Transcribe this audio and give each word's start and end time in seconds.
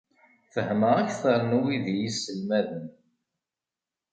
Fehmeɣ 0.53 0.93
akter 1.01 1.39
n 1.49 1.51
wid 1.61 1.85
i 1.89 1.93
iyi-isselmaden. 1.93 2.85